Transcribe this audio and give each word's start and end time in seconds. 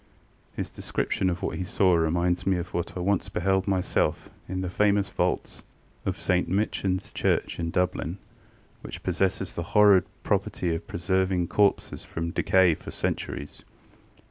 His 0.55 0.71
description 0.71 1.29
of 1.29 1.43
what 1.43 1.59
he 1.59 1.63
saw 1.63 1.93
reminds 1.93 2.47
me 2.47 2.57
of 2.57 2.73
what 2.73 2.97
I 2.97 3.01
once 3.01 3.29
beheld 3.29 3.67
myself 3.67 4.31
in 4.49 4.61
the 4.61 4.69
famous 4.71 5.09
vaults 5.11 5.61
of 6.07 6.17
St 6.17 6.49
MichanŌĆÖs 6.49 7.13
Church 7.13 7.59
in 7.59 7.69
Dublin, 7.69 8.17
which 8.81 9.03
possess 9.03 9.53
the 9.53 9.61
horrid 9.77 10.05
property 10.23 10.73
of 10.73 10.87
preserving 10.87 11.49
corpses 11.49 12.03
from 12.03 12.31
decay 12.31 12.73
for 12.73 12.89
centuries. 12.89 13.61